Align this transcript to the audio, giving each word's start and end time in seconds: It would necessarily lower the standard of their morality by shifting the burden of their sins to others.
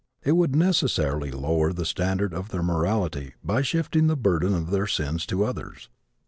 It 0.23 0.31
would 0.31 0.55
necessarily 0.55 1.29
lower 1.29 1.71
the 1.71 1.85
standard 1.85 2.33
of 2.33 2.49
their 2.49 2.63
morality 2.63 3.35
by 3.43 3.61
shifting 3.61 4.07
the 4.07 4.17
burden 4.17 4.51
of 4.55 4.71
their 4.71 4.87
sins 4.87 5.27
to 5.27 5.43
others. 5.43 5.89